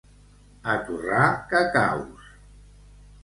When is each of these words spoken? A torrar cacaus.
A 0.71 0.77
torrar 0.87 1.27
cacaus. 1.51 2.31